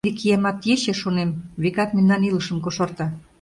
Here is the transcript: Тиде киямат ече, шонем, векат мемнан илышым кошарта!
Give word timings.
Тиде 0.03 0.17
киямат 0.19 0.59
ече, 0.73 0.93
шонем, 1.01 1.29
векат 1.63 1.89
мемнан 1.95 2.21
илышым 2.29 2.57
кошарта! 2.61 3.07